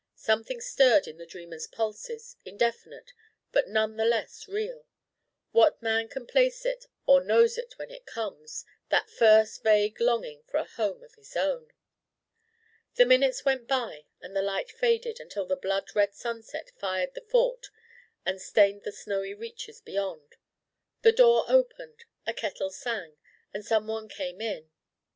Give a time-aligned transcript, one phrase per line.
[0.15, 3.13] Something stirred in the dreamer's pulses, indefinite,
[3.51, 4.87] but none the less real.
[5.51, 10.41] What man can place it, or knows it when it comes that first vague longing
[10.47, 11.71] for a home of his own?
[12.95, 17.21] The minutes went by and the light faded until the blood red sunset fired the
[17.21, 17.67] Fort
[18.25, 20.33] and stained the snowy reaches beyond.
[21.03, 23.19] A door opened, a kettle sang,
[23.53, 24.71] and some one came in.